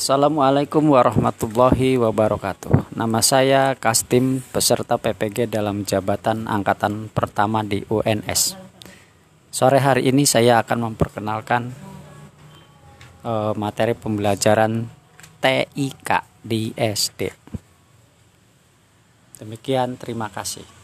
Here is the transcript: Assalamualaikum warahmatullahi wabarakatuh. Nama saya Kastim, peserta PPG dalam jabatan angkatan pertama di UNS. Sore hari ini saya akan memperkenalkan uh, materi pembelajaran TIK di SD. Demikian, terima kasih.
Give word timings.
Assalamualaikum 0.00 0.96
warahmatullahi 0.96 2.00
wabarakatuh. 2.00 2.96
Nama 2.96 3.20
saya 3.20 3.76
Kastim, 3.76 4.40
peserta 4.48 4.96
PPG 4.96 5.44
dalam 5.44 5.84
jabatan 5.84 6.48
angkatan 6.48 7.12
pertama 7.12 7.60
di 7.60 7.84
UNS. 7.84 8.56
Sore 9.52 9.76
hari 9.76 10.08
ini 10.08 10.24
saya 10.24 10.64
akan 10.64 10.88
memperkenalkan 10.88 11.76
uh, 13.28 13.52
materi 13.52 13.92
pembelajaran 13.92 14.88
TIK 15.44 16.10
di 16.48 16.72
SD. 16.72 17.20
Demikian, 19.36 20.00
terima 20.00 20.32
kasih. 20.32 20.79